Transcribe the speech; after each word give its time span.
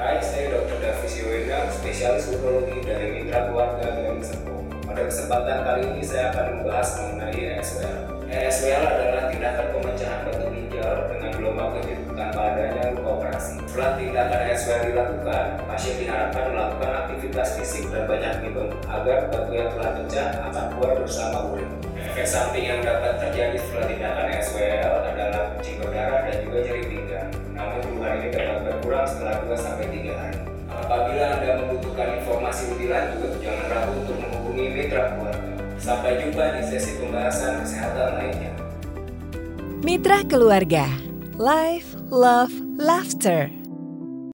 Hai, 0.00 0.16
saya 0.24 0.48
Dr. 0.48 0.80
Davis 0.80 1.12
Yowena, 1.20 1.68
spesialis 1.68 2.32
urologi 2.32 2.80
dari 2.80 3.20
Mitra 3.20 3.52
Keluarga 3.52 3.84
Galing 3.84 4.24
Serpong. 4.24 4.64
Pada 4.88 5.04
kesempatan 5.04 5.60
kali 5.60 5.92
ini 5.92 6.00
saya 6.00 6.32
akan 6.32 6.56
membahas 6.56 6.88
mengenai 6.96 7.36
ESWL. 7.36 8.24
ESWL 8.32 8.80
adalah 8.80 9.28
tindakan 9.28 9.66
pemecahan 9.76 10.24
batu 10.24 10.48
ginjal 10.56 11.04
dengan 11.04 11.30
gelombang 11.36 11.70
kejut 11.76 12.00
tanpa 12.16 12.40
adanya 12.48 12.96
luka 12.96 13.10
operasi. 13.12 13.60
Setelah 13.68 13.92
tindakan 14.00 14.40
ESWL 14.48 14.82
dilakukan, 14.88 15.46
pasien 15.68 15.94
diharapkan 16.00 16.44
melakukan 16.48 16.92
aktivitas 17.04 17.48
fisik 17.60 17.84
dan 17.92 18.02
banyak 18.08 18.32
minum 18.40 18.72
agar 18.88 19.28
batu 19.28 19.52
yang 19.52 19.68
telah 19.76 19.90
pecah 20.00 20.28
akan 20.48 20.64
keluar 20.72 20.92
bersama 20.96 21.38
urin. 21.52 21.68
Efek 22.00 22.24
samping 22.24 22.64
yang 22.72 22.80
dapat 22.80 23.20
terjadi 23.20 23.60
setelah 23.60 23.84
tindakan 23.84 24.26
SWL 24.32 24.92
adalah 25.12 25.42
kucing 25.60 25.76
berdarah 25.76 26.24
dan 26.24 26.40
juga 26.40 26.58
nyeri 26.64 26.84
pinggang. 26.88 27.28
Namun 27.52 27.78
keluhan 27.84 28.12
ini 28.16 28.28
dapat 28.32 28.49
setelah 29.10 29.42
2 29.42 29.58
sampai 29.58 29.86
3 29.90 30.14
hari. 30.14 30.40
Apabila 30.70 31.24
Anda 31.34 31.50
membutuhkan 31.66 32.08
informasi 32.22 32.62
lebih 32.74 32.88
lanjut, 32.94 33.32
jangan 33.42 33.66
ragu 33.66 33.92
untuk 34.06 34.16
menghubungi 34.22 34.66
mitra 34.70 35.02
keluarga. 35.10 35.50
Sampai 35.82 36.10
jumpa 36.22 36.44
di 36.54 36.62
sesi 36.62 36.90
pembahasan 37.02 37.66
kesehatan 37.66 38.08
lainnya. 38.22 38.52
Mitra 39.80 40.20
Keluarga 40.28 40.86
Life, 41.40 41.96
Love, 42.12 42.52
Laughter 42.76 43.59